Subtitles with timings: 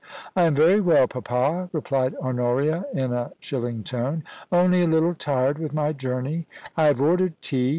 [0.21, 5.13] * I am very well, papa,' replied Honoria, in a chilling tone;* only a little
[5.13, 6.47] tired with my journey.
[6.75, 7.69] I have ordered tea.